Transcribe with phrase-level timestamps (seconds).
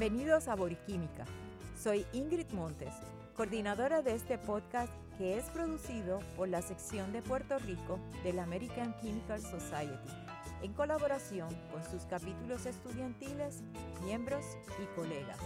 [0.00, 1.26] Bienvenidos a Boriquímica.
[1.78, 2.94] Soy Ingrid Montes,
[3.36, 8.98] coordinadora de este podcast que es producido por la sección de Puerto Rico del American
[9.02, 9.92] Chemical Society,
[10.62, 13.62] en colaboración con sus capítulos estudiantiles,
[14.02, 14.46] miembros
[14.82, 15.36] y colegas.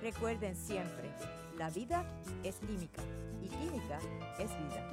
[0.00, 1.10] Recuerden siempre,
[1.58, 2.04] la vida
[2.44, 3.02] es química
[3.42, 3.98] y química
[4.38, 4.84] es vida.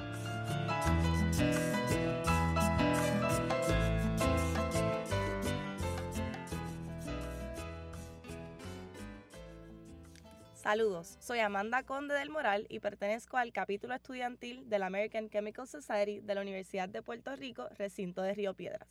[10.63, 15.67] Saludos, soy Amanda Conde del Moral y pertenezco al capítulo estudiantil de la American Chemical
[15.67, 18.88] Society de la Universidad de Puerto Rico, recinto de Río Piedras.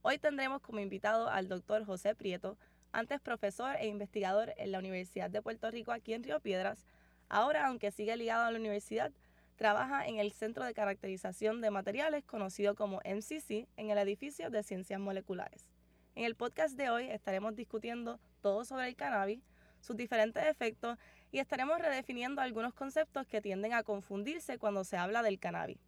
[0.00, 2.56] Hoy tendremos como invitado al doctor José Prieto,
[2.92, 6.86] antes profesor e investigador en la Universidad de Puerto Rico aquí en Río Piedras.
[7.28, 9.12] Ahora, aunque sigue ligado a la universidad,
[9.56, 14.62] trabaja en el Centro de Caracterización de Materiales conocido como MCC en el edificio de
[14.62, 15.66] Ciencias Moleculares.
[16.14, 19.42] En el podcast de hoy estaremos discutiendo todo sobre el cannabis,
[19.82, 20.96] sus diferentes efectos
[21.30, 25.78] y estaremos redefiniendo algunos conceptos que tienden a confundirse cuando se habla del cannabis.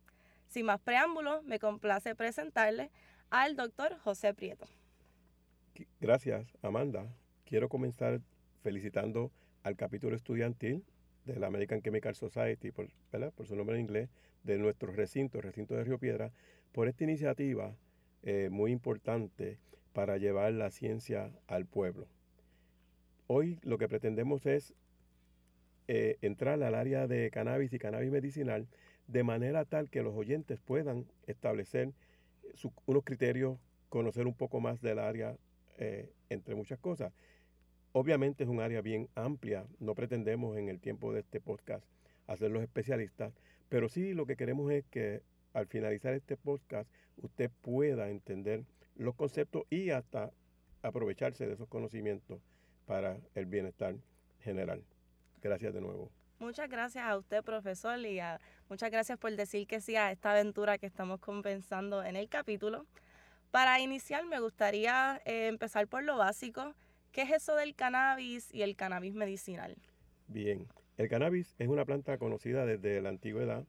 [0.48, 2.91] Sin más preámbulos, me complace presentarle
[3.31, 4.67] al doctor José Prieto.
[6.01, 7.06] Gracias, Amanda.
[7.45, 8.20] Quiero comenzar
[8.62, 10.84] felicitando al capítulo estudiantil
[11.25, 12.89] de la American Chemical Society, por,
[13.47, 14.11] su nombre en inglés,
[14.42, 16.33] de nuestro recinto, el recinto de Río Piedra,
[16.73, 17.75] por esta iniciativa
[18.23, 19.58] eh, muy importante
[19.92, 22.06] para llevar la ciencia al pueblo.
[23.27, 24.75] Hoy lo que pretendemos es
[25.89, 28.69] eh, entrar al área de cannabis y cannabis medicinal
[29.06, 31.92] de manera tal que los oyentes puedan establecer
[32.84, 33.58] unos criterios,
[33.89, 35.36] conocer un poco más del área,
[35.78, 37.14] eh, entre muchas cosas.
[37.92, 41.84] Obviamente es un área bien amplia, no pretendemos en el tiempo de este podcast
[42.27, 43.33] hacerlos especialistas,
[43.70, 45.22] pero sí lo que queremos es que
[45.55, 46.91] al finalizar este podcast
[47.22, 48.64] usted pueda entender
[48.97, 50.30] los conceptos y hasta
[50.83, 52.41] aprovecharse de esos conocimientos
[52.86, 53.96] para el bienestar
[54.40, 54.82] general.
[55.42, 56.10] Gracias de nuevo.
[56.38, 58.20] Muchas gracias a usted, profesor, y
[58.68, 62.86] muchas gracias por decir que sí a esta aventura que estamos compensando en el capítulo.
[63.50, 66.74] Para iniciar, me gustaría eh, empezar por lo básico.
[67.12, 69.77] ¿Qué es eso del cannabis y el cannabis medicinal?
[70.27, 73.64] Bien, el cannabis es una planta conocida desde la antigüedad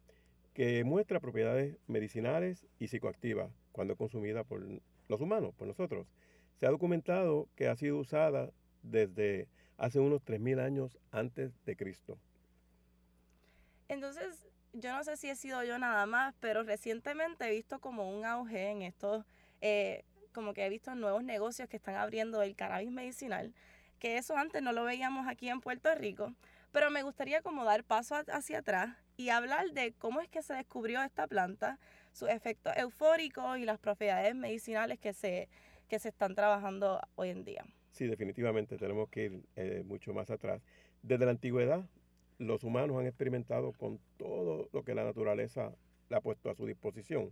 [0.55, 4.65] que muestra propiedades medicinales y psicoactivas cuando es consumida por
[5.07, 6.07] los humanos, por nosotros.
[6.59, 8.49] Se ha documentado que ha sido usada
[8.91, 9.47] desde
[9.78, 12.18] hace unos 3.000 años antes de Cristo.
[13.88, 18.09] Entonces, yo no sé si he sido yo nada más, pero recientemente he visto como
[18.09, 19.25] un auge en estos,
[19.62, 20.03] eh,
[20.34, 23.53] como que he visto nuevos negocios que están abriendo el cannabis medicinal,
[24.00, 26.34] que eso antes no lo veíamos aquí en Puerto Rico,
[26.72, 30.53] pero me gustaría como dar paso hacia atrás y hablar de cómo es que se
[30.53, 31.79] descubrió esta planta,
[32.12, 35.47] sus efectos eufóricos y las propiedades medicinales que se,
[35.88, 37.66] que se están trabajando hoy en día.
[37.95, 40.61] Sí, definitivamente tenemos que ir eh, mucho más atrás.
[41.01, 41.85] Desde la antigüedad,
[42.39, 45.73] los humanos han experimentado con todo lo que la naturaleza
[46.09, 47.31] le ha puesto a su disposición.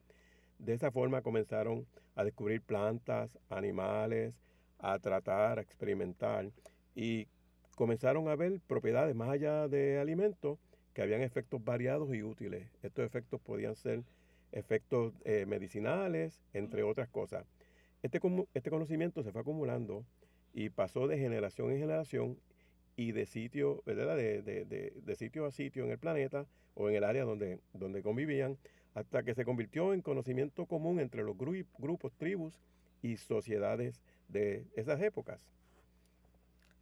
[0.59, 1.85] De esa forma comenzaron
[2.16, 4.35] a descubrir plantas, animales,
[4.79, 6.50] a tratar, a experimentar
[6.96, 7.28] y
[7.75, 10.59] comenzaron a ver propiedades más allá de alimentos
[10.94, 12.69] que habían efectos variados y útiles.
[12.84, 14.03] Estos efectos podían ser
[14.53, 17.46] efectos eh, medicinales, entre otras cosas.
[18.02, 18.22] Este,
[18.53, 20.06] este conocimiento se fue acumulando
[20.53, 22.38] y pasó de generación en generación
[22.96, 24.16] y de sitio, ¿verdad?
[24.16, 28.03] De, de, de, sitio a sitio en el planeta o en el área donde, donde
[28.03, 28.58] convivían,
[28.94, 32.59] hasta que se convirtió en conocimiento común entre los grupos, tribus
[33.02, 35.47] y sociedades de esas épocas.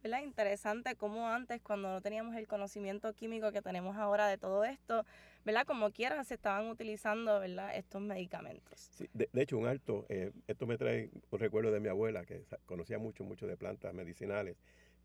[0.02, 0.22] ¿Verdad?
[0.22, 5.04] Interesante cómo antes, cuando no teníamos el conocimiento químico que tenemos ahora de todo esto,
[5.44, 5.64] ¿verdad?
[5.64, 7.76] Como quiera se estaban utilizando, ¿verdad?
[7.76, 8.90] Estos medicamentos.
[8.92, 12.44] Sí, de, hecho, un alto, eh, esto me trae un recuerdo de mi abuela, que
[12.66, 14.56] conocía mucho, mucho de plantas medicinales,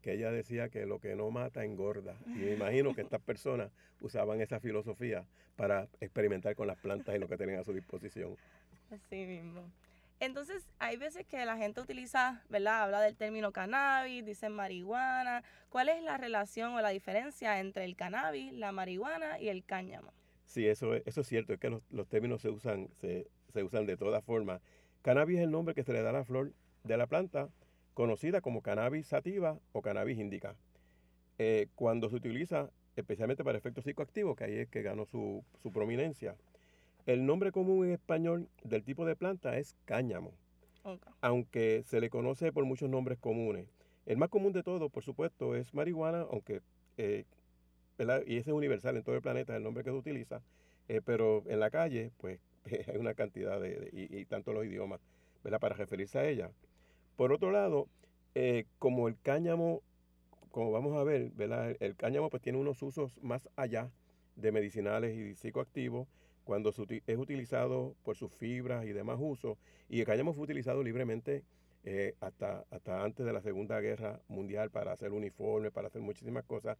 [0.02, 2.16] que ella decía que lo que no mata engorda.
[2.28, 3.72] Y me imagino que estas personas
[4.02, 5.26] usaban esa filosofía
[5.56, 8.36] para experimentar con las plantas y lo que tenían a su disposición.
[8.92, 9.64] Así mismo.
[10.20, 12.84] Entonces, hay veces que la gente utiliza, ¿verdad?
[12.84, 15.44] Habla del término cannabis, dicen marihuana.
[15.70, 20.12] ¿Cuál es la relación o la diferencia entre el cannabis, la marihuana y el cáñamo?
[20.46, 23.28] Sí, eso, eso es cierto, es que los, términos se usan, se,
[23.64, 24.62] usan de todas formas.
[25.04, 26.54] Cannabis es el nombre que se le da a la flor
[26.84, 27.50] de la planta,
[27.94, 30.56] conocida como cannabis sativa o cannabis indica.
[31.38, 35.72] Eh, cuando se utiliza especialmente para efectos psicoactivos, que ahí es que ganó su, su
[35.72, 36.36] prominencia.
[37.08, 40.34] El nombre común en español del tipo de planta es cáñamo,
[41.22, 43.66] aunque se le conoce por muchos nombres comunes.
[44.06, 46.60] El más común de todos, por supuesto, es marihuana, aunque,
[46.98, 47.24] eh,
[48.26, 50.42] y ese es universal en todo el planeta, el nombre que se utiliza,
[50.90, 52.42] eh, pero en la calle, pues
[52.90, 55.00] hay una cantidad de, y, tanto los idiomas,
[55.46, 55.62] ¿verdad?
[55.62, 56.52] Para referirse a ella.
[57.16, 57.88] Por otro lado,
[58.36, 59.82] eh, como el cáñamo
[60.52, 61.76] como vamos a ver, ¿verdad?
[61.80, 63.92] el cáñamo pues tiene unos usos más allá
[64.36, 66.08] de medicinales y psicoactivos
[66.48, 69.58] cuando es utilizado por sus fibras y demás usos.
[69.90, 71.44] Y el cáñamo fue utilizado libremente
[71.84, 76.46] eh, hasta, hasta antes de la Segunda Guerra Mundial para hacer uniformes, para hacer muchísimas
[76.46, 76.78] cosas.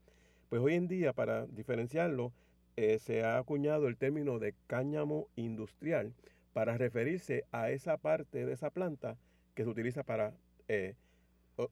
[0.50, 2.32] Pues hoy en día, para diferenciarlo,
[2.78, 6.14] eh, se ha acuñado el término de cáñamo industrial
[6.54, 9.18] para referirse a esa parte de esa planta
[9.54, 10.34] que se utiliza para
[10.70, 10.96] eh,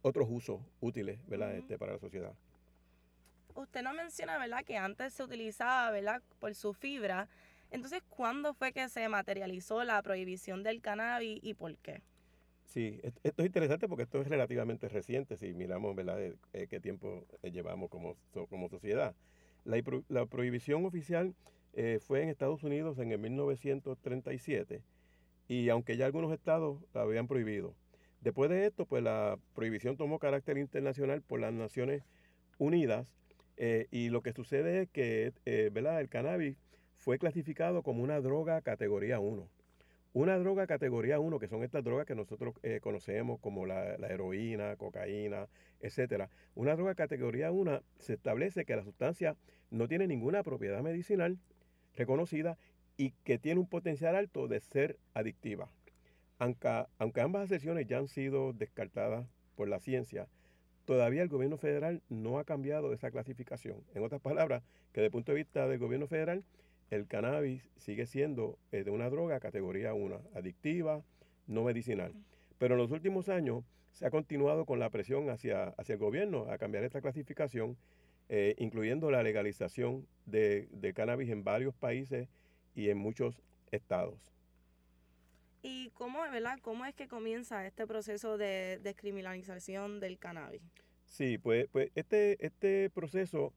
[0.01, 1.55] otros usos útiles ¿verdad?
[1.55, 2.33] Este, para la sociedad.
[3.53, 7.29] Usted no menciona, ¿verdad?, que antes se utilizaba, ¿verdad?, por su fibra.
[7.75, 12.01] Entonces, ¿cuándo fue que se materializó la prohibición del cannabis y por qué?
[12.63, 16.19] Sí, esto es interesante porque esto es relativamente reciente si miramos ¿verdad?
[16.21, 18.15] Eh, qué tiempo eh, llevamos como,
[18.49, 19.13] como sociedad.
[19.65, 21.35] La, la prohibición oficial
[21.73, 24.81] eh, fue en Estados Unidos en el 1937
[25.49, 27.75] y aunque ya algunos estados la habían prohibido.
[28.21, 32.03] Después de esto, pues la prohibición tomó carácter internacional por las Naciones
[32.57, 33.13] Unidas
[33.91, 35.33] y lo que sucede es que
[35.71, 36.01] ¿verdad?
[36.01, 36.57] el cannabis
[36.97, 39.47] fue clasificado como una droga categoría 1.
[40.13, 44.77] Una droga categoría 1, que son estas drogas que nosotros eh, conocemos como la, heroína,
[44.77, 45.47] cocaína,
[45.81, 46.29] etcétera.
[46.55, 49.35] Una droga categoría 1 se establece que la sustancia
[49.71, 51.37] no tiene ninguna propiedad medicinal
[51.97, 52.57] reconocida
[52.95, 55.69] y que tiene un potencial alto de ser adictiva.
[56.37, 56.85] Aunque,
[57.21, 60.27] ambas asserciones ya han sido descartadas por la ciencia,
[60.85, 63.83] todavía el gobierno federal no ha cambiado esa clasificación.
[63.93, 64.63] En otras palabras,
[64.93, 66.43] que desde el punto de vista del gobierno federal,
[66.89, 71.03] el cannabis sigue siendo eh, de una droga categoría 1, adictiva,
[71.47, 72.13] no medicinal.
[72.57, 76.47] Pero en los últimos años se ha continuado con la presión hacia, hacia el gobierno
[76.51, 77.77] a cambiar esta clasificación,
[78.29, 82.27] eh, incluyendo la legalización de, cannabis en varios países
[82.75, 83.41] y en muchos
[83.71, 84.33] estados.
[85.63, 86.59] ¿Y cómo, ¿verdad?
[86.61, 90.61] cómo es que comienza este proceso de descriminalización del cannabis?
[91.05, 93.53] Sí, pues, pues este, este proceso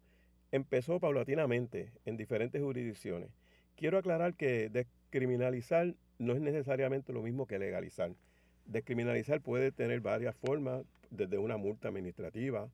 [0.53, 3.31] empezó paulatinamente en diferentes jurisdicciones.
[3.77, 8.13] Quiero aclarar que descriminalizar no es necesariamente lo mismo que legalizar.
[8.67, 12.69] Descriminalizar puede tener varias formas, desde una multa administrativa,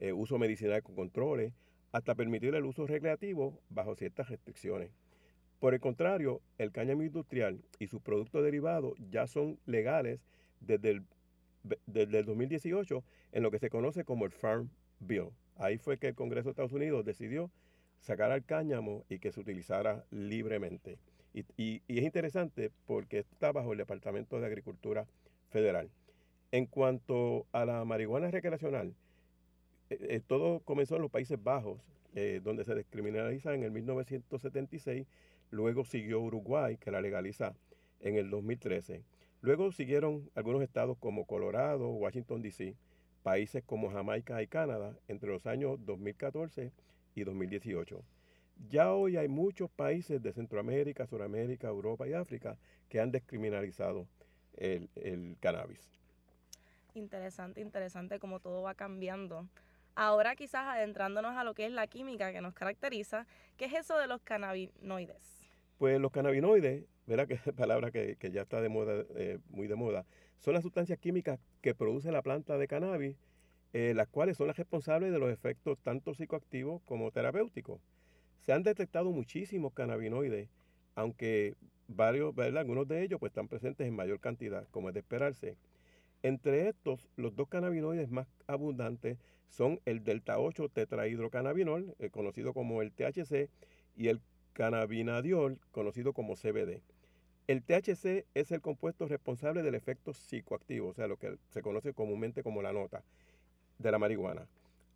[0.00, 1.52] eh, uso medicinal con controles,
[1.92, 4.90] hasta permitir el uso recreativo bajo ciertas restricciones.
[5.58, 10.20] Por el contrario, el cáñamo industrial y sus productos derivados ya son legales
[10.60, 11.02] desde el,
[11.86, 14.70] desde el 2018 en lo que se conoce como el Farm
[15.00, 15.28] Bill.
[15.60, 17.50] Ahí fue que el Congreso de Estados Unidos decidió
[18.00, 20.96] sacar al cáñamo y que se utilizara libremente.
[21.34, 25.06] Y, es interesante porque está bajo el Departamento de Agricultura
[25.50, 25.90] Federal.
[26.50, 28.94] En cuanto a la marihuana recreacional,
[29.90, 31.78] eh, eh, todo comenzó en los Países Bajos,
[32.14, 35.06] eh, donde se descriminaliza en el 1976,
[35.50, 37.54] luego siguió Uruguay, que la legaliza
[38.00, 39.04] en el 2013.
[39.42, 42.76] Luego siguieron algunos estados como Colorado, Washington, D.C.,
[43.20, 46.72] países como Jamaica y Canadá entre los años 2014
[47.14, 48.02] y 2018.
[48.68, 52.58] Ya hoy hay muchos países de Centroamérica, Suramérica, Europa y África
[52.88, 54.06] que han descriminalizado
[54.56, 55.80] el, el cannabis.
[56.94, 59.46] Interesante, interesante como todo va cambiando.
[59.94, 63.26] Ahora quizás adentrándonos a lo que es la química que nos caracteriza,
[63.56, 65.40] ¿qué es eso de los cannabinoides?
[65.78, 67.26] Pues los cannabinoides, ¿verdad?
[67.28, 70.04] Que es palabra que, que ya está de moda, eh, muy de moda,
[70.40, 73.16] son las sustancias químicas que produce la planta de cannabis,
[73.72, 77.80] eh, las cuales son las responsables de los efectos tanto psicoactivos como terapéuticos.
[78.40, 80.48] Se han detectado muchísimos cannabinoides,
[80.94, 81.54] aunque
[81.86, 85.56] varios, algunos de ellos pues, están presentes en mayor cantidad, como es de esperarse.
[86.22, 89.18] Entre estos, los dos cannabinoides más abundantes
[89.48, 93.48] son el delta 8 tetrahidrocannabinol, eh, conocido como el THC,
[93.96, 94.20] y el
[94.52, 96.82] cannabinadiol, conocido como CBD.
[97.50, 101.92] El THC es el compuesto responsable del efecto psicoactivo, o sea, lo que se conoce
[101.92, 103.02] comúnmente como la nota
[103.78, 104.46] de la marihuana.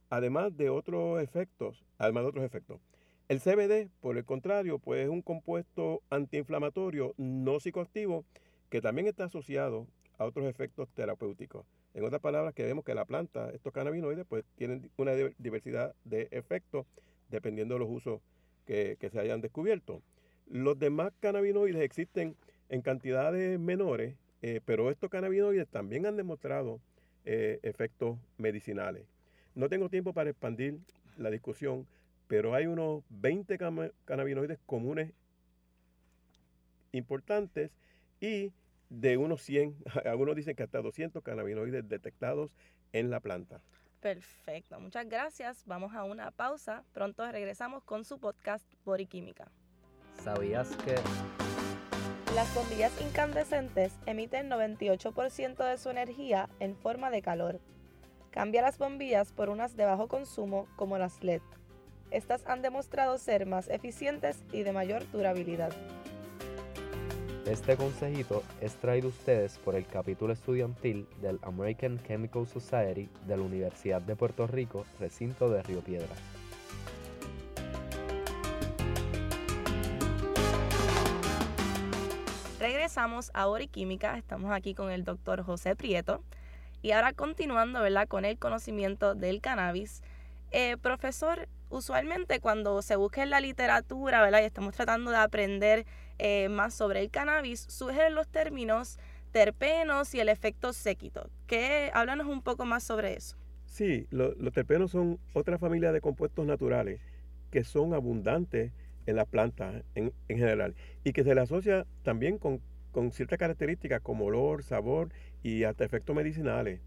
[0.08, 2.80] Además de otros efectos, además de otros efectos.
[3.28, 8.24] El CBD, por el contrario, pues es un compuesto antiinflamatorio no psicoactivo
[8.70, 11.66] que también está asociado a otros efectos terapéuticos.
[11.92, 16.28] En otras palabras, que vemos que la planta, estos cannabinoides, pues tienen una diversidad de
[16.30, 16.86] efectos
[17.30, 18.20] dependiendo de los usos
[18.64, 20.02] que se hayan descubierto.
[20.46, 22.36] Los demás cannabinoides existen
[22.68, 26.80] en cantidades menores, eh, pero estos cannabinoides también han demostrado
[27.24, 29.06] eh, efectos medicinales.
[29.54, 30.78] No tengo tiempo para expandir
[31.16, 31.86] la discusión,
[32.26, 33.58] pero hay unos 20
[34.04, 35.12] cannabinoides comunes
[36.92, 37.70] importantes
[38.20, 38.52] y
[38.90, 42.50] de unos 100, algunos dicen que hasta 200 cannabinoides detectados
[42.92, 43.60] en la planta.
[44.00, 45.64] Perfecto, muchas gracias.
[45.64, 46.84] Vamos a una pausa.
[46.92, 48.66] Pronto regresamos con su podcast
[49.08, 49.50] Química.
[50.22, 50.94] ¿Sabías que...
[52.34, 57.60] Las bombillas incandescentes emiten 98% de su energía en forma de calor.
[58.32, 61.42] cambia las bombillas por unas de bajo consumo como las LED.
[62.10, 65.72] Estas han demostrado ser más eficientes y de mayor durabilidad.
[67.46, 73.44] Este consejito es traído ustedes por el capítulo estudiantil del American Chemical Society de la
[73.44, 76.33] Universidad de Puerto Rico, recinto de Río Piedras.
[82.94, 86.22] Regresamos a Química, estamos aquí con el doctor José Prieto
[86.80, 88.06] y ahora continuando ¿verdad?
[88.06, 90.00] con el conocimiento del cannabis.
[90.52, 94.42] Eh, profesor, usualmente cuando se busca en la literatura ¿verdad?
[94.42, 95.86] y estamos tratando de aprender
[96.20, 99.00] eh, más sobre el cannabis, sugieren los términos
[99.32, 101.28] terpenos y el efecto séquito.
[101.48, 101.90] ¿Qué?
[101.94, 103.36] Háblanos un poco más sobre eso.
[103.66, 107.00] Sí, los terpenos son otra familia de compuestos naturales
[107.50, 108.70] que son abundantes
[109.06, 112.60] en las plantas en, general y que se le asocia también con,
[113.10, 115.10] ciertas características como olor, sabor
[115.42, 116.80] y hasta efectos medicinales.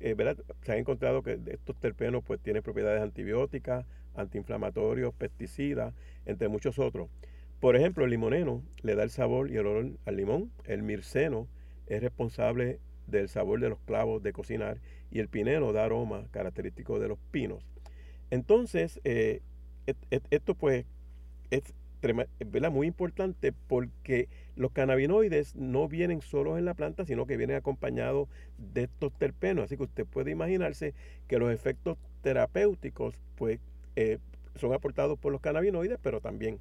[0.00, 5.94] Eh, se ha encontrado que estos terpenos pues tienen propiedades antibióticas, antiinflamatorios, pesticidas,
[6.26, 7.08] entre muchos otros.
[7.60, 10.50] Por ejemplo, el limoneno le da el sabor y el olor al limón.
[10.64, 11.46] El mirceno
[11.86, 14.78] es responsable del sabor de los clavos de cocinar
[15.10, 17.62] y el pineno da aroma característico de los pinos.
[18.30, 19.42] Entonces, eh,
[20.30, 20.86] esto pues
[21.50, 21.74] es
[22.70, 24.28] muy importante porque
[24.60, 29.64] los cannabinoides no vienen solos en la planta, sino que vienen acompañados de estos terpenos.
[29.64, 30.92] Así que usted puede imaginarse
[31.28, 33.58] que los efectos terapéuticos pues,
[33.96, 34.18] eh,
[34.56, 36.58] son aportados por los cannabinoides, pero también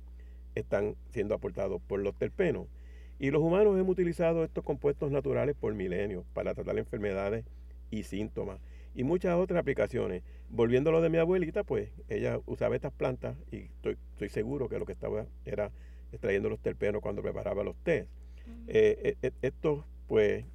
[0.55, 2.67] están siendo aportados por los terpenos.
[3.19, 7.43] Y los humanos hemos utilizado estos compuestos naturales por milenios para tratar enfermedades
[7.91, 8.61] y síntomas
[8.95, 10.23] y muchas otras aplicaciones.
[10.49, 14.69] Volviendo a lo de mi abuelita, pues ella usaba estas plantas y estoy, estoy seguro
[14.69, 15.73] que lo que estaba era
[16.11, 18.07] extrayendo los terpenos cuando preparaba los tés.
[18.67, 20.45] Eh, eh, estos, pues,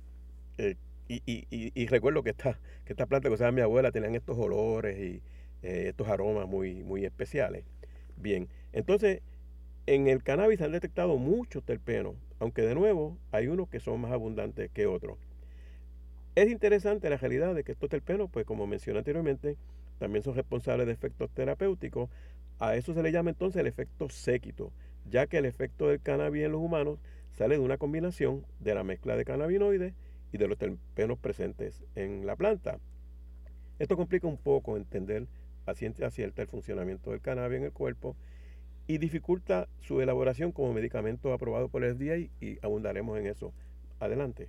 [0.58, 0.76] eh,
[1.08, 4.38] y, y, y, recuerdo que, esta, que estas plantas que usaba mi abuela tenían estos
[4.38, 5.22] olores y
[5.62, 7.64] estos aromas muy, muy especiales.
[8.16, 9.22] Bien, entonces,
[9.86, 14.12] en el cannabis han detectado muchos terpenos, aunque de nuevo hay unos que son más
[14.12, 15.18] abundantes que otros.
[16.34, 19.56] Es interesante la realidad de que estos terpenos, pues como mencioné anteriormente,
[19.98, 22.10] también son responsables de efectos terapéuticos.
[22.58, 24.72] A eso se le llama entonces el efecto séquito,
[25.10, 26.98] ya que el efecto del cannabis en los humanos
[27.32, 29.94] sale de una combinación de la mezcla de cannabinoides
[30.32, 32.78] y de los terpenos presentes en la planta.
[33.78, 35.26] Esto complica un poco entender
[35.66, 38.16] a ciencia el funcionamiento del cannabis en el cuerpo
[38.86, 43.52] y dificulta su elaboración como medicamento aprobado por el FDA y abundaremos en eso.
[43.98, 44.48] Adelante.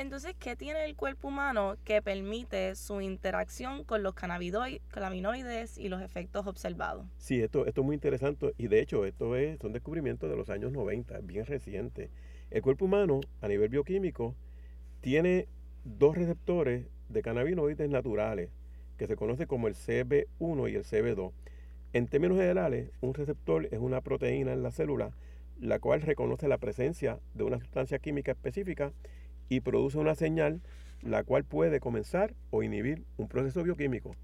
[0.00, 6.00] Entonces, ¿qué tiene el cuerpo humano que permite su interacción con los cannabinoides y los
[6.00, 7.04] efectos observados?
[7.18, 10.72] Sí, esto, es muy interesante y de hecho esto es un descubrimiento de los años
[10.72, 12.08] 90, bien reciente.
[12.50, 14.34] El cuerpo humano a nivel bioquímico
[15.02, 15.48] tiene
[15.84, 18.48] dos receptores de cannabinoides naturales
[18.96, 21.30] que se conoce como el CB1 y el CB2.
[21.92, 25.10] En términos generales, un receptor es una proteína en la célula
[25.60, 28.92] la cual reconoce la presencia de una sustancia química específica
[29.50, 30.62] y produce una señal
[31.02, 34.14] la cual puede comenzar o inhibir un proceso bioquímico.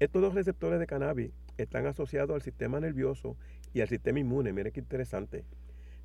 [0.00, 3.36] Estos dos receptores de cannabis están asociados al sistema nervioso
[3.74, 4.52] y al sistema inmune.
[4.52, 5.44] Mire qué interesante.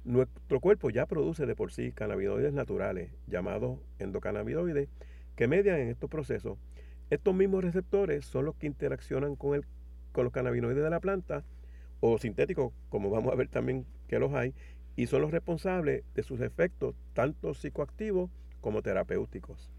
[0.03, 4.89] Nuestro cuerpo ya produce de por sí cannabinoides naturales, llamados endocannabinoides,
[5.35, 6.57] que median en estos procesos.
[7.09, 9.65] Estos mismos receptores son los que interaccionan con, el,
[10.11, 11.43] con los cannabinoides de la planta
[11.99, 14.53] o sintéticos, como vamos a ver también que los hay,
[14.95, 18.29] y son los responsables de sus efectos tanto psicoactivos
[18.61, 19.69] como terapéuticos.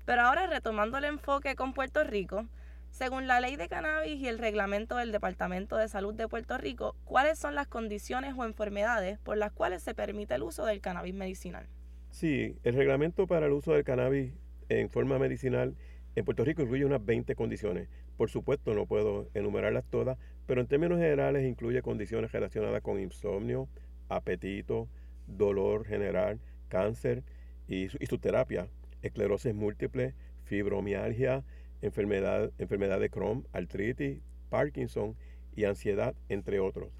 [0.06, 2.46] Pero ahora retomando el enfoque con Puerto Rico,
[2.92, 6.94] según la ley de cannabis y el reglamento del Departamento de Salud de Puerto Rico,
[7.04, 11.12] ¿cuáles son las condiciones o enfermedades por las cuales se permite el uso del cannabis
[11.12, 11.66] medicinal?
[12.10, 14.32] Sí, el reglamento para el uso del cannabis
[14.68, 15.76] en forma medicinal
[16.14, 17.88] En Puerto Rico incluye unas 20 condiciones.
[18.16, 23.68] Por supuesto, no puedo enumerarlas todas, pero en términos generales incluye condiciones relacionadas con insomnio,
[24.08, 24.88] apetito,
[25.26, 27.22] dolor general, cáncer
[27.68, 28.68] y su, terapia,
[29.02, 31.44] esclerosis múltiple, fibromialgia,
[31.82, 35.16] enfermedad, enfermedad de Crohn, artritis, Parkinson
[35.54, 36.90] y ansiedad, entre otros.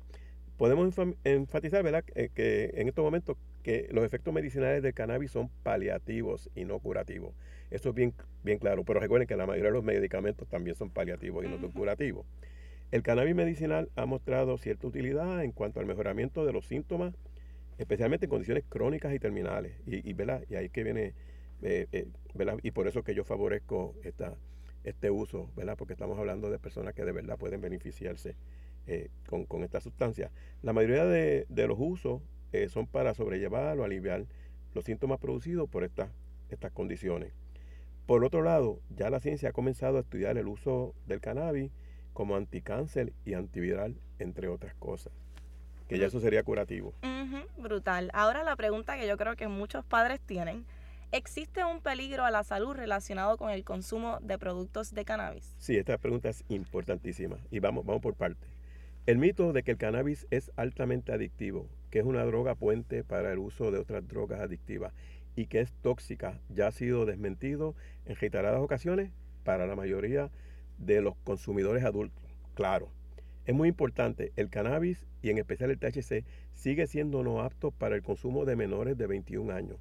[0.56, 2.04] Podemos enfatizar ¿verdad?
[2.14, 6.78] Eh, que en estos momentos que los efectos medicinales del cannabis son paliativos y no
[6.78, 7.34] curativos.
[7.70, 10.90] Eso es bien, bien claro, pero recuerden que la mayoría de los medicamentos también son
[10.90, 12.24] paliativos y no son curativos.
[12.92, 17.12] El cannabis medicinal ha mostrado cierta utilidad en cuanto al mejoramiento de los síntomas,
[17.78, 19.72] especialmente en condiciones crónicas y terminales.
[19.84, 20.44] Y, y, ¿verdad?
[20.48, 21.14] y ahí que viene,
[21.62, 22.58] eh, eh, ¿verdad?
[22.62, 24.34] y por eso que yo favorezco esta,
[24.84, 25.76] este uso, ¿verdad?
[25.76, 28.36] porque estamos hablando de personas que de verdad pueden beneficiarse
[28.86, 30.30] eh, con, esta sustancia.
[30.62, 32.22] La mayoría de, de los usos
[32.68, 34.24] son para sobrellevar o aliviar
[34.72, 36.08] los síntomas producidos por estas,
[36.48, 37.34] estas condiciones.
[38.06, 41.70] Por otro lado, ya la ciencia ha comenzado a estudiar el uso del cannabis
[42.12, 45.12] como anticáncer y antiviral, entre otras cosas.
[45.88, 46.94] Que ya eso sería curativo.
[47.58, 48.10] brutal.
[48.14, 50.64] Ahora la pregunta que yo creo que muchos padres tienen,
[51.16, 55.54] ¿existe un peligro a la salud relacionado con el consumo de productos de cannabis?
[55.58, 58.50] Sí, esta pregunta es importantísima y vamos, vamos por partes.
[59.06, 63.32] El mito de que el cannabis es altamente adictivo, que es una droga puente para
[63.32, 64.92] el uso de otras drogas adictivas
[65.36, 69.10] y que es tóxica, ya ha sido desmentido en reiteradas ocasiones
[69.42, 70.30] para la mayoría
[70.76, 72.22] de los consumidores adultos.
[72.54, 72.90] Claro,
[73.46, 77.96] es muy importante, el cannabis y en especial el THC sigue siendo no apto para
[77.96, 79.78] el consumo de menores de 21 años.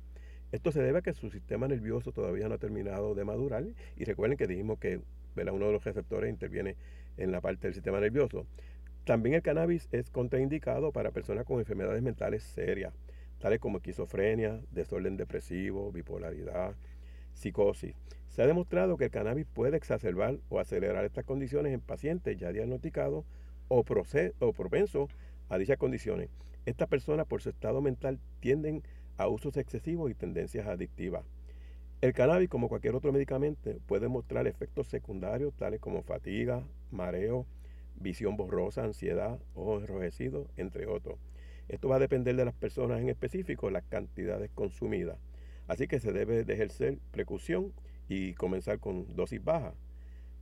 [0.52, 3.66] Esto se debe a que su sistema nervioso todavía no ha terminado de madurar
[3.98, 5.02] y recuerden que dijimos que
[5.36, 6.76] uno de los receptores interviene
[7.18, 8.46] en la parte del sistema nervioso.
[9.04, 12.94] También el cannabis es contraindicado para personas con enfermedades mentales serias,
[13.40, 16.76] tales como esquizofrenia, desorden depresivo, bipolaridad,
[17.34, 17.94] psicosis.
[18.30, 22.52] Se ha demostrado que el cannabis puede exacerbar o acelerar estas condiciones en pacientes ya
[22.52, 23.26] diagnosticados
[23.68, 23.86] o,
[24.40, 25.10] o propensos
[25.50, 26.30] a dichas condiciones.
[26.66, 31.24] Estas personas por su estado mental tienden a usos excesivos y tendencias adictivas.
[32.02, 37.48] El cannabis, como cualquier otro medicamento, puede mostrar efectos secundarios tales como fatiga, mareo,
[37.96, 41.18] visión borrosa, ansiedad, ojos enrojecidos, entre otros.
[41.68, 45.18] Esto va a depender de las personas en específico, las cantidades consumidas.
[45.68, 47.74] Así que se debe de ejercer precaución
[48.08, 49.74] y comenzar con dosis bajas.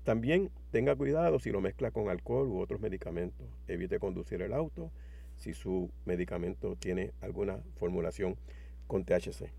[0.03, 3.47] También tenga cuidado si lo mezcla con alcohol u otros medicamentos.
[3.67, 4.91] Evite conducir el auto
[5.37, 8.35] si su medicamento tiene alguna formulación
[8.93, 9.49] con THC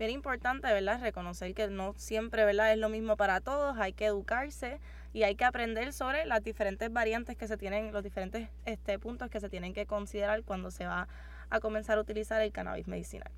[0.00, 0.98] bien importante, ¿verdad?
[1.02, 2.72] Reconocer que no siempre, ¿verdad?
[2.72, 4.80] Es lo mismo para todos, hay que educarse
[5.12, 9.28] y hay que aprender sobre las diferentes variantes que se tienen, los diferentes este, puntos
[9.28, 11.06] que se tienen que considerar cuando se va
[11.50, 13.30] a comenzar a utilizar el cannabis medicinal.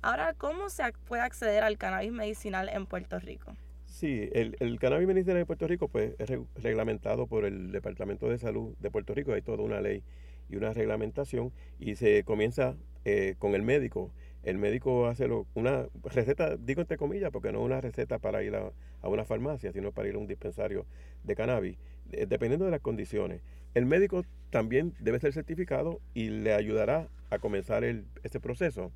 [0.00, 3.56] Ahora, ¿cómo se puede acceder al cannabis medicinal en Puerto Rico?
[3.86, 8.38] Sí, el, el cannabis medicinal en Puerto Rico pues, es reglamentado por el Departamento de
[8.38, 10.04] Salud de Puerto Rico, hay toda una ley
[10.48, 14.10] y una reglamentación y se comienza eh, con el médico
[14.46, 18.54] el médico hace una receta, digo entre comillas, porque no es una receta para ir
[18.54, 18.70] a,
[19.02, 20.86] una farmacia, sino para ir a un dispensario
[21.24, 21.76] de cannabis,
[22.28, 23.42] dependiendo de las condiciones.
[23.74, 28.92] El médico también debe ser certificado y le ayudará a comenzar el, este proceso.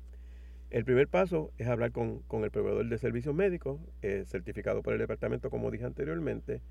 [0.69, 4.99] El primer paso es hablar con, el proveedor de servicios médicos, eh, certificado por el
[4.99, 6.61] departamento, como dije anteriormente,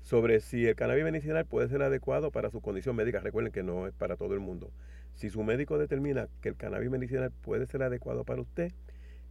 [0.00, 3.20] sobre si el cannabis medicinal puede ser adecuado para su condición médica.
[3.20, 4.72] Recuerden que no es para todo el mundo.
[5.16, 8.72] Si su médico determina que el cannabis medicinal puede ser adecuado para usted,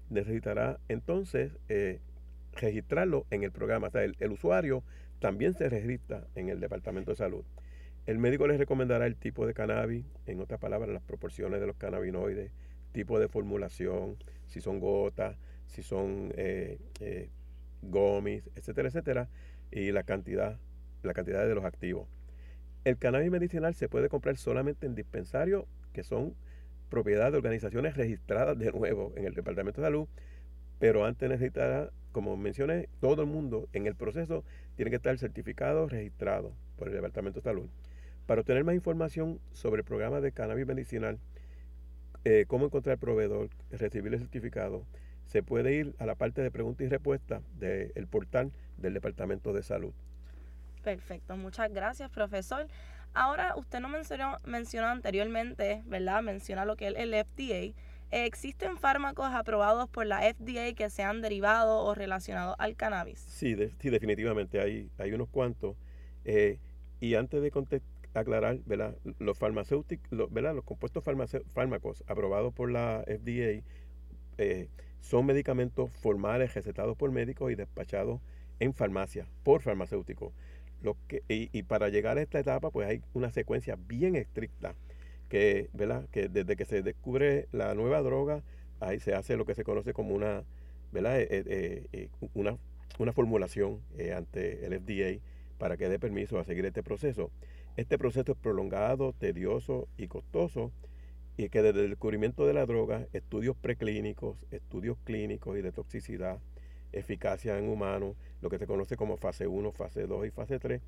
[0.10, 2.00] necesitará entonces eh,
[2.54, 3.88] registrarlo en el programa.
[3.88, 4.84] O sea, el, usuario
[5.20, 7.44] también se registra en el Departamento de Salud.
[8.08, 11.76] El médico le recomendará el tipo de cannabis, en otras palabras, las proporciones de los
[11.76, 12.52] cannabinoides,
[12.92, 14.18] tipo de formulación,
[14.48, 17.30] si son gotas, si son eh, eh,
[17.84, 19.30] gomis, etcétera, etcétera,
[19.72, 20.58] y la cantidad
[21.04, 22.08] de los activos.
[22.86, 26.36] El cannabis medicinal se puede comprar solamente en dispensarios que son
[26.88, 30.08] propiedad de organizaciones registradas de nuevo en el Departamento de Salud,
[30.78, 34.44] pero antes necesitará, como mencioné, todo el mundo en el proceso
[34.76, 37.68] tiene que estar certificado, registrado por el Departamento de Salud.
[38.28, 41.18] Para obtener más información sobre el programa de cannabis medicinal,
[42.24, 44.86] eh, cómo encontrar proveedor, recibir el certificado,
[45.26, 49.64] se puede ir a la parte de preguntas y respuestas del portal del Departamento de
[49.64, 49.94] Salud.
[50.86, 52.68] Perfecto, muchas gracias, profesor.
[53.16, 56.22] Ahora, usted no mencionó, mencionó anteriormente, ¿verdad?
[56.22, 57.74] Menciona lo que es el FDA.
[58.12, 63.18] ¿Existen fármacos aprobados por la FDA que sean derivados o relacionados al cannabis?
[63.18, 65.76] Sí, sí definitivamente hay, hay unos cuantos.
[66.24, 66.60] Eh,
[67.00, 67.82] y antes de
[68.14, 68.96] aclarar, ¿verdad?
[69.18, 70.54] Los farmacéuticos, ¿verdad?
[70.54, 73.64] Los compuestos fármacos aprobados por la FDA
[74.38, 74.70] eh,
[75.00, 78.22] son medicamentos formales recetados por médicos y despachados
[78.60, 80.34] en farmacia por farmacéutico.
[80.86, 84.76] Lo que, y, para llegar a esta etapa, pues hay una secuencia bien estricta
[85.30, 86.08] que, ¿verdad?
[86.12, 88.44] que desde que se descubre la nueva droga,
[88.80, 90.44] ahí se hace lo que se conoce como una,
[90.92, 91.20] ¿verdad?
[91.20, 92.60] Eh, eh, eh, una,
[93.00, 93.82] una, formulación
[94.16, 95.24] ante el FDA
[95.58, 97.32] para que dé permiso a seguir este proceso.
[97.78, 100.72] Este proceso es prolongado, tedioso y costoso
[101.36, 106.38] y que desde el descubrimiento de la droga, estudios preclínicos, estudios clínicos y de toxicidad,
[106.96, 110.82] eficacia en humanos, lo que se conoce como fase 1, fase 2 y fase 3,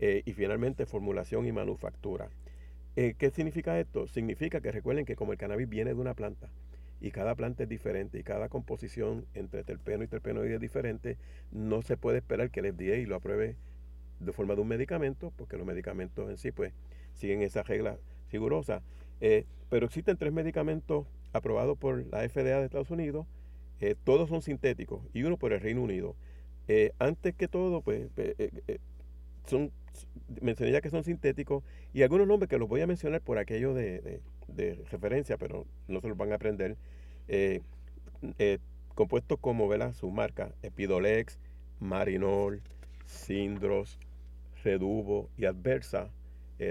[0.00, 2.28] eh, y finalmente formulación y manufactura.
[2.96, 4.08] Eh, ¿Qué significa esto?
[4.08, 6.48] Significa que recuerden que como el cannabis viene de una planta,
[7.00, 11.16] y cada planta es diferente y cada composición entre terpeno y terpenoide es diferente,
[11.50, 13.56] no se puede esperar que el FDA lo apruebe
[14.20, 16.74] de forma de un medicamento, porque los medicamentos en sí pues
[17.14, 17.96] siguen esa regla
[18.30, 18.82] rigurosa.
[19.20, 23.26] Eh, pero existen tres medicamentos aprobados por la FDA de Estados Unidos,
[23.80, 26.16] eh, todos son sintéticos y uno por el Reino Unido.
[26.68, 28.08] Eh, antes que todo, pues,
[29.46, 29.72] son,
[30.40, 33.74] mencioné ya que son sintéticos y algunos nombres que los voy a mencionar por aquello
[33.74, 34.20] de,
[34.90, 36.76] referencia, pero no se los van a aprender.
[38.94, 39.94] compuestos como, ¿verdad?
[39.94, 41.38] Su marca, Epidolex,
[41.80, 42.62] Marinol,
[43.06, 43.98] Sindros,
[44.62, 46.10] Redubo y Adversa,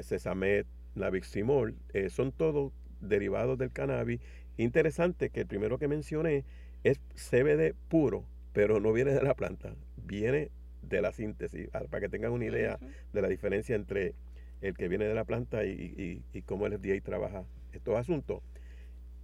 [0.03, 4.19] Cesamet, Naviximol, eh, son todos derivados del cannabis.
[4.57, 6.43] Interesante que el primero que mencioné
[6.83, 10.49] es CBD puro, pero no viene de la planta, viene
[10.81, 12.79] de la síntesis, ah, para que tengan una idea
[13.13, 14.15] de la diferencia entre
[14.61, 18.41] el que viene de la planta y, cómo el FDA trabaja estos asuntos.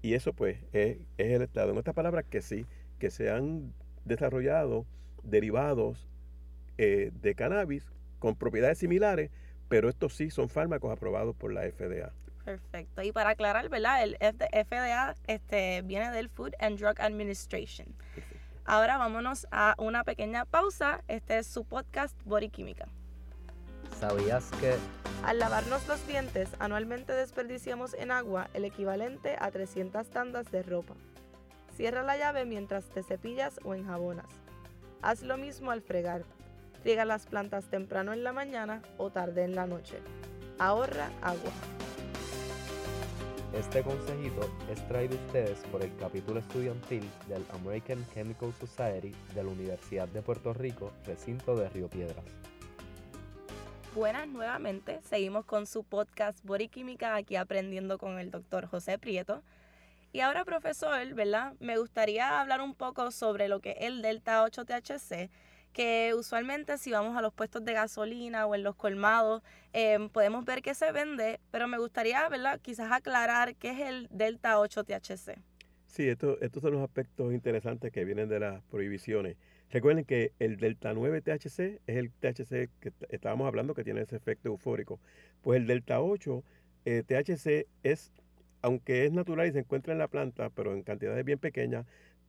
[0.01, 1.71] Y eso pues es, el estado.
[1.71, 2.65] En otras palabras, que sí,
[2.99, 3.73] que se han
[4.05, 4.85] desarrollado
[5.23, 6.07] derivados
[6.77, 7.85] eh, de cannabis
[8.19, 9.31] con propiedades similares,
[9.67, 12.13] pero estos sí son fármacos aprobados por la FDA.
[12.45, 13.01] Perfecto.
[13.01, 14.03] Y para aclarar, ¿verdad?
[14.03, 17.87] El FDA este, viene del Food and Drug Administration.
[18.65, 21.03] Ahora vámonos a una pequeña pausa.
[21.07, 22.87] Este es su podcast Body Química.
[23.99, 24.75] ¿Sabías que
[25.23, 30.93] al lavarnos los dientes anualmente desperdiciamos en agua el equivalente a 300 tandas de ropa?
[31.75, 34.27] Cierra la llave mientras te cepillas o enjabonas.
[35.01, 36.23] Haz lo mismo al fregar.
[36.83, 39.99] Riega las plantas temprano en la mañana o tarde en la noche.
[40.59, 41.51] Ahorra agua.
[43.55, 49.49] Este consejito es traído ustedes por el capítulo estudiantil del American Chemical Society de la
[49.49, 52.25] Universidad de Puerto Rico, recinto de Río Piedras.
[53.95, 59.41] Buenas nuevamente, seguimos con su podcast Body Química aquí aprendiendo con el doctor José Prieto.
[60.11, 61.53] Y ahora, profesor, ¿verdad?
[61.61, 65.29] Me gustaría hablar un poco sobre lo que es el Delta 8 THC
[65.75, 70.45] que usualmente si vamos a los puestos de gasolina o en los colmados, em, podemos
[70.45, 72.61] ver que se vende, pero me gustaría, ¿verdad?
[72.61, 75.37] Quizás aclarar qué es el Delta 8 THC.
[75.85, 79.35] Sí, esto, estos son los aspectos interesantes que vienen de las prohibiciones.
[79.69, 84.15] Recuerden que el Delta 9 THC es el THC que estábamos hablando que tiene ese
[84.15, 85.01] efecto eufórico.
[85.41, 86.41] Pues el Delta 8
[86.85, 88.13] eh, THC es,
[88.61, 91.85] aunque es natural y se encuentra en la planta, pero en cantidades bien pequeñas,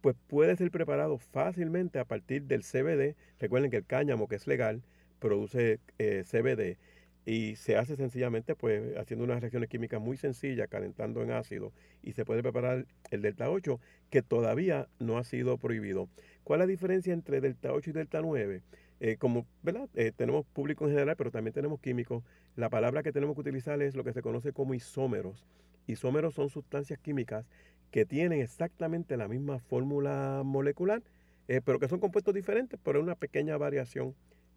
[0.07, 3.17] pues puede ser preparado fácilmente a partir del CBD.
[3.41, 4.85] Recuerden que el cáñamo, que es legal,
[5.19, 6.79] produce eh, CBD
[7.25, 11.73] y se hace sencillamente pues haciendo unas reacciones químicas muy sencillas, calentando en ácido
[12.05, 16.09] y se puede preparar el delta 8 que todavía no ha sido prohibido.
[16.45, 18.63] ¿Cuál es la diferencia entre delta 8 y delta 9?
[19.01, 19.89] Eh, como, ¿verdad?
[19.97, 22.23] Eh, tenemos público en general, pero también tenemos químicos.
[22.55, 25.45] La palabra que tenemos que utilizar es lo que se conoce como isómeros.
[25.89, 27.45] Isómeros son sustancias químicas
[27.91, 31.03] que tienen exactamente la misma fórmula molecular,
[31.49, 34.15] eh, pero que son compuestos diferentes, pero una pequeña variación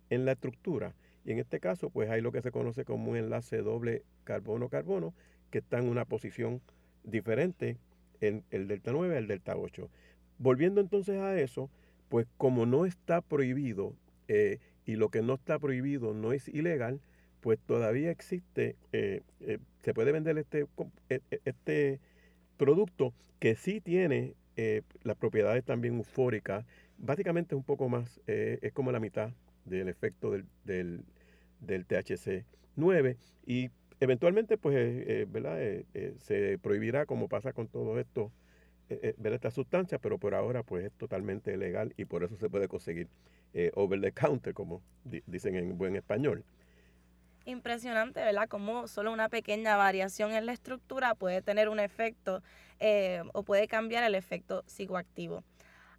[0.10, 0.96] en la estructura.
[1.26, 5.14] Y en este caso, pues hay lo que se conoce como un enlace doble carbono-carbono,
[5.52, 6.62] que está en una posición
[7.04, 7.78] diferente
[8.22, 9.90] en el delta 9 al delta 8.
[10.38, 11.70] Volviendo entonces a eso,
[12.08, 13.94] pues como no está prohibido
[14.28, 17.00] eh, y lo que no está prohibido no es ilegal,
[17.42, 19.22] pues todavía existe, eh,
[19.84, 20.66] se puede vender este,
[21.46, 22.00] este
[22.60, 26.66] producto que sí tiene eh, las propiedades también eufóricas,
[26.98, 29.32] básicamente es un poco más, eh, es como la mitad
[29.66, 30.46] del efecto del,
[31.62, 32.46] del, THC
[32.76, 33.70] 9 y
[34.00, 35.58] eventualmente pues eh, ¿verdad?
[36.18, 38.32] se prohibirá como pasa con todo esto
[38.90, 42.68] ver esta sustancia, pero por ahora pues es totalmente legal y por eso se puede
[42.68, 43.08] conseguir
[43.76, 44.82] over the counter, como
[45.28, 46.44] dicen en buen español
[47.46, 48.48] impresionante, ¿verdad?
[48.48, 52.42] Como solo una pequeña variación en la estructura puede tener un efecto
[52.80, 55.44] eh, o puede cambiar el efecto psicoactivo.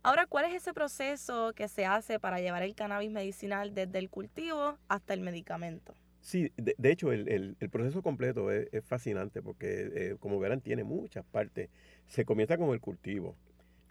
[0.03, 4.09] Ahora, ¿cuál es ese proceso que se hace para llevar el cannabis medicinal desde el
[4.09, 5.94] cultivo hasta el medicamento?
[6.22, 11.68] Sí, de, hecho, el, proceso completo es, fascinante porque, eh, como verán, tiene muchas partes.
[12.07, 13.37] Se comienza con el cultivo.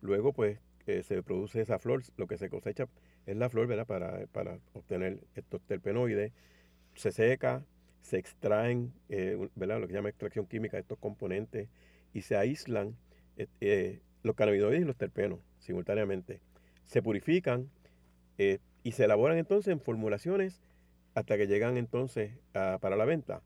[0.01, 2.87] Luego, pues, eh, se produce esa flor, lo que se cosecha
[3.25, 3.85] es la flor, ¿verdad?
[3.85, 6.31] Para, para obtener estos terpenoides.
[6.99, 7.63] Se seca,
[8.01, 9.79] se extraen, eh, ¿verdad?
[9.79, 11.69] Lo que se llama extracción química de estos componentes
[12.13, 12.97] y se aíslan
[13.61, 16.41] eh, los cannabinoides y los terpenos simultáneamente.
[16.83, 17.69] Se purifican
[18.37, 20.61] y se elaboran entonces en formulaciones
[21.13, 23.41] hasta que llegan entonces para la venta.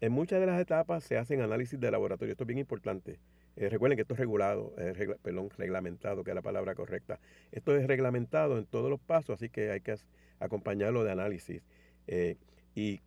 [0.00, 3.20] En muchas de las etapas se hacen análisis de laboratorio, esto es bien importante.
[3.54, 4.74] Eh, recuerden que esto es regulado,
[5.22, 7.20] perdón, reglamentado, que es la palabra correcta.
[7.52, 9.94] Esto es reglamentado en todos los pasos, así que hay que
[10.40, 11.62] acompañarlo de análisis.
[12.08, 12.36] Eh,
[12.78, 13.00] y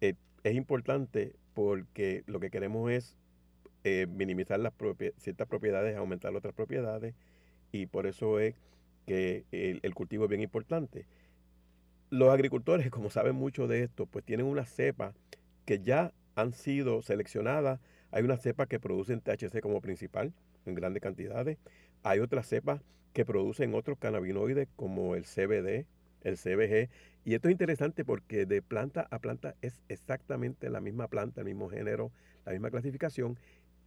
[0.00, 3.16] eh, es importante porque lo que queremos es
[4.08, 4.72] minimizar las
[5.18, 7.14] ciertas propiedades, aumentar otras propiedades,
[7.70, 8.56] y por eso es
[9.06, 11.06] que el, cultivo es bien importante.
[12.10, 15.14] Los agricultores, como saben mucho de esto, pues tienen una cepa
[15.66, 17.78] que ya han sido seleccionadas
[18.10, 20.32] hay unas cepas que producen THC como principal
[20.64, 21.58] en grandes cantidades.
[22.02, 22.80] Hay otras cepas
[23.12, 25.86] que producen otros cannabinoides como el CBD,
[26.26, 26.90] el CBG.
[27.24, 31.46] Y esto es interesante porque de planta a planta es exactamente la misma planta, el
[31.46, 32.12] mismo género,
[32.44, 33.38] la misma clasificación.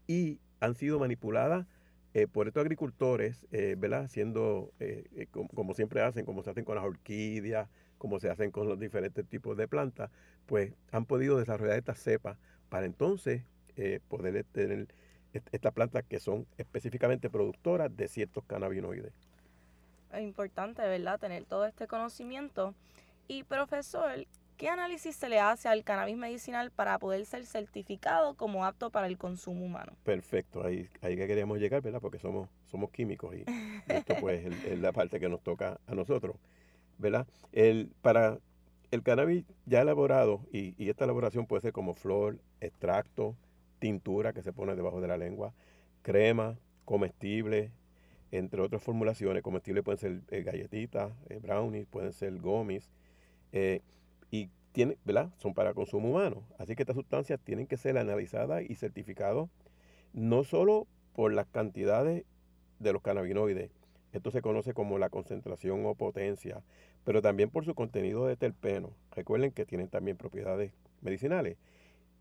[0.08, 1.68] Y han sido manipuladas
[2.14, 4.06] eh, por estos agricultores, eh, ¿verdad?
[4.06, 8.50] Haciendo eh, como, como, siempre hacen, como se hacen con las orquídeas, como se hacen
[8.50, 10.10] con los diferentes tipos de plantas,
[10.48, 12.38] pues han podido desarrollar estas cepas
[12.70, 13.44] para entonces
[13.76, 14.88] eh, poder tener
[15.32, 19.14] estas plantas que son específicamente productoras de ciertos cannabinoides.
[20.14, 22.74] Es importante, ¿verdad?, tener todo este conocimiento.
[23.28, 24.26] Y profesor,
[24.58, 29.08] ¿qué análisis se le hace al cannabis medicinal para poder ser certificado como apto para
[29.08, 29.94] el consumo humano?
[30.04, 32.02] Perfecto, ahí, ahí que queríamos llegar, ¿verdad?
[32.02, 33.46] Porque somos, somos químicos y
[33.88, 36.36] esto pues es, la parte que nos toca a nosotros,
[36.98, 37.28] ¿verdad?
[37.52, 38.40] El, para
[38.92, 43.36] el cannabis ya elaborado, y, y esta elaboración puede ser como flor, extracto,
[43.78, 45.54] tintura que se pone debajo de la lengua,
[46.02, 47.72] crema, comestible,
[48.32, 49.44] entre otras formulaciones.
[49.44, 52.90] Comestibles pueden ser eh, galletitas, eh, brownies, pueden ser gomis,
[53.52, 53.82] eh,
[54.32, 55.32] y tiene, ¿verdad?
[55.38, 56.44] son para consumo humano.
[56.58, 59.50] Así que estas sustancias tienen que ser analizadas y certificadas
[60.14, 62.24] no solo por las cantidades
[62.80, 63.72] de los cannabinoides,
[64.14, 66.64] esto se conoce como la concentración o potencia,
[67.04, 68.92] pero también por su contenido de terpeno.
[69.12, 71.58] Recuerden que tienen también propiedades medicinales.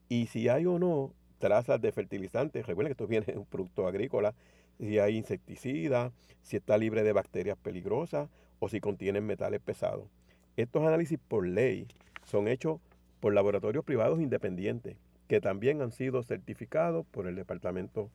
[0.08, 2.66] Y si hay o no trazas de fertilizantes.
[2.66, 4.34] Recuerden que esto viene de un producto agrícola.
[4.78, 6.12] Si hay insecticida,
[6.42, 10.08] si está libre de bacterias peligrosas o si contienen metales pesados.
[10.56, 11.86] Estos análisis por ley
[12.24, 12.80] son hechos
[13.20, 14.96] por laboratorios privados independientes
[15.28, 18.10] que también han sido certificados por el Departamento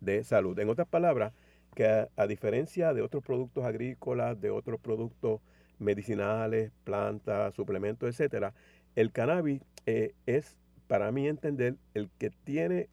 [0.00, 0.58] de Salud.
[0.58, 1.32] En otras palabras,
[1.74, 5.40] que a, diferencia de otros productos agrícolas, de otros productos
[5.78, 8.54] medicinales, plantas, suplementos, etcétera,
[8.96, 12.88] el cannabis eh, es para mí entender, el que tiene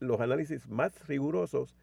[0.00, 1.74] los análisis más rigurosos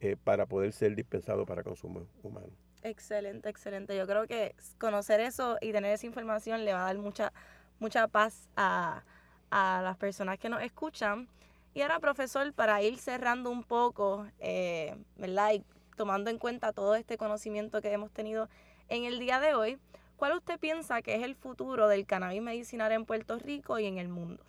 [0.00, 2.48] eh, para poder ser dispensado para consumo humano.
[2.82, 3.96] Excelente, excelente.
[3.96, 7.32] Yo creo que conocer eso y tener esa información le va a dar mucha,
[7.80, 9.02] mucha paz a,
[9.50, 11.26] las personas que nos escuchan.
[11.74, 15.54] Y ahora, profesor, para ir cerrando un poco, eh, ¿verdad?
[15.54, 15.64] Y
[15.96, 18.48] tomando en cuenta todo este conocimiento que hemos tenido
[18.88, 19.78] en el día de hoy,
[20.16, 23.98] ¿cuál usted piensa que es el futuro del cannabis medicinal en Puerto Rico y en
[23.98, 24.44] el mundo?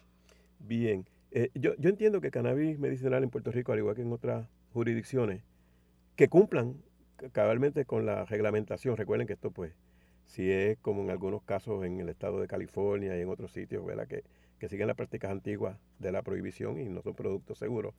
[0.59, 4.11] Bien, eh, yo, yo entiendo que cannabis medicinal en Puerto Rico, al igual que en
[4.11, 5.43] otras jurisdicciones,
[6.15, 6.81] que cumplan
[7.31, 8.97] cabalmente con la reglamentación.
[8.97, 9.73] Recuerden que esto, pues,
[10.25, 13.85] si es como en algunos casos en el estado de California y en otros sitios,
[13.85, 14.07] ¿verdad?
[14.07, 14.23] Que,
[14.59, 17.95] que siguen las prácticas antiguas de la prohibición y no son productos seguros,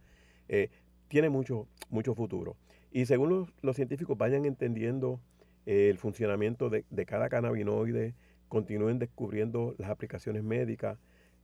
[0.48, 0.70] eh,
[1.08, 2.56] tiene mucho, mucho futuro.
[2.92, 5.20] Y según los, científicos vayan entendiendo
[5.66, 8.14] eh, el funcionamiento de, de, cada cannabinoide,
[8.48, 10.98] continúen descubriendo las aplicaciones médicas,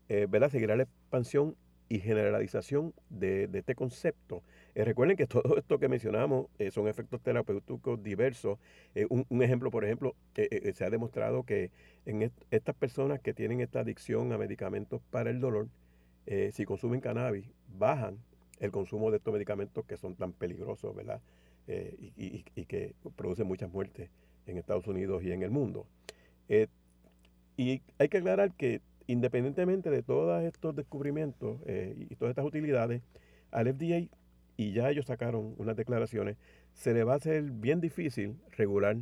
[0.09, 1.57] eh, seguirá la expansión
[1.89, 4.43] y generalización de, este concepto.
[4.75, 8.59] Eh, recuerden que todo esto que mencionamos eh, son efectos terapéuticos diversos.
[8.95, 11.71] Eh, un, ejemplo, por ejemplo, se ha demostrado que
[12.05, 15.69] en estas personas que tienen esta adicción a medicamentos para el dolor,
[16.53, 17.47] si consumen cannabis,
[17.79, 18.19] bajan
[18.59, 21.21] el consumo de estos medicamentos que son tan peligrosos, ¿verdad?
[21.69, 24.11] Y, y, que producen muchas muertes
[24.47, 25.87] en Estados Unidos y en el mundo.
[27.57, 33.03] y hay que aclarar que independientemente de todos estos descubrimientos eh, y todas estas utilidades,
[33.51, 34.09] al FDA,
[34.57, 36.37] y ya ellos sacaron unas declaraciones,
[36.73, 38.97] se le va a hacer bien difícil regular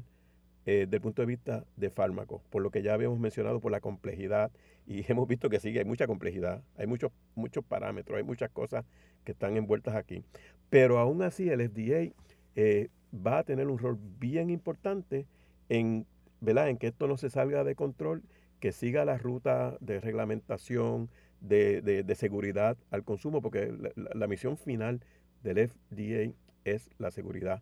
[0.66, 3.70] eh, desde el punto de vista de fármacos, por lo que ya habíamos mencionado por
[3.70, 4.50] la complejidad,
[4.86, 8.84] y hemos visto que sigue, hay mucha complejidad, hay muchos, muchos parámetros, hay muchas cosas
[9.24, 10.22] que están envueltas aquí.
[10.70, 12.14] Pero aún así el FDA
[12.56, 15.26] eh, va a tener un rol bien importante
[15.68, 16.06] en,
[16.40, 16.68] ¿verdad?
[16.68, 18.22] en que esto no se salga de control
[18.64, 21.10] que siga la ruta de reglamentación,
[21.42, 25.02] de, seguridad al consumo, porque la, misión final
[25.42, 27.60] del FDA es la seguridad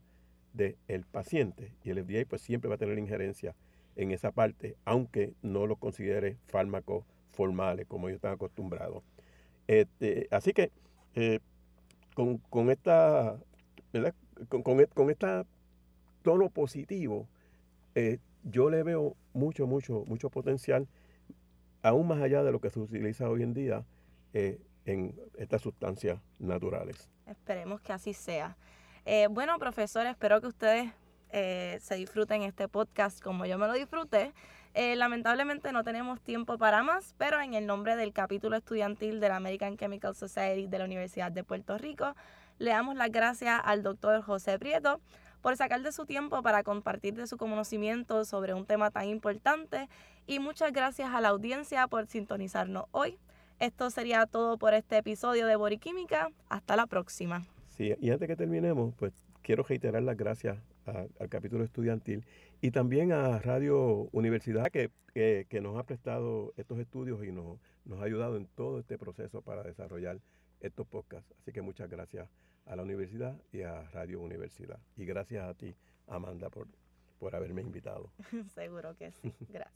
[0.52, 3.56] del paciente y el FDA pues siempre va a tener injerencia
[3.96, 9.02] en esa parte, aunque no lo considere fármacos formales como ellos están acostumbrados.
[9.66, 10.70] Este, así que
[11.16, 11.40] eh,
[12.14, 13.40] con, esta,
[13.92, 14.14] ¿verdad?
[14.48, 15.46] Con, con, esta
[16.22, 17.26] tono positivo,
[17.94, 20.88] eh, yo le veo mucho, mucho, mucho potencial,
[21.82, 23.84] aún más allá de lo que se utiliza hoy en día
[24.32, 27.10] eh, en estas sustancias naturales.
[27.26, 28.56] Esperemos que así sea.
[29.04, 30.92] Eh, bueno, profesor, espero que ustedes
[31.32, 34.34] se disfruten este podcast como yo me lo disfruté.
[34.74, 39.36] lamentablemente no tenemos tiempo para más, pero en el nombre del capítulo estudiantil de la
[39.36, 42.14] American Chemical Society de la Universidad de Puerto Rico,
[42.58, 45.00] le damos las gracias al doctor José Prieto
[45.42, 49.88] por sacar de su tiempo para compartir de su conocimiento sobre un tema tan importante
[50.26, 53.18] y muchas gracias a la audiencia por sintonizarnos hoy.
[53.58, 56.30] Esto sería todo por este episodio de Boriquímica.
[56.48, 57.44] Hasta la próxima.
[57.68, 62.24] Sí, y antes que terminemos, pues quiero reiterar las gracias al capítulo estudiantil
[62.60, 68.00] y también a Radio Universidad que, que, nos ha prestado estos estudios y nos, nos
[68.00, 70.18] ha ayudado en todo este proceso para desarrollar
[70.60, 71.32] estos podcasts.
[71.40, 72.28] Así que muchas gracias
[72.66, 74.78] a la universidad y a Radio Universidad.
[74.96, 75.74] Y gracias a ti,
[76.06, 76.68] Amanda, por,
[77.18, 78.12] por haberme invitado.
[78.54, 79.34] Seguro que sí.
[79.48, 79.74] Gracias.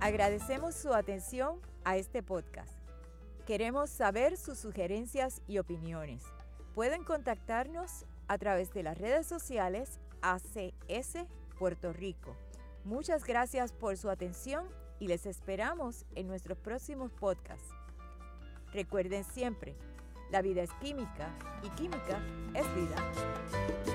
[0.00, 2.76] Agradecemos su atención a este podcast.
[3.46, 6.24] Queremos saber sus sugerencias y opiniones.
[6.74, 11.26] Pueden contactarnos a través de las redes sociales ACS
[11.58, 12.36] Puerto Rico.
[12.84, 14.66] Muchas gracias por su atención
[14.98, 17.68] y les esperamos en nuestros próximos podcasts.
[18.72, 19.76] Recuerden siempre,
[20.30, 21.30] la vida es química
[21.62, 22.20] y química
[22.54, 23.91] es vida.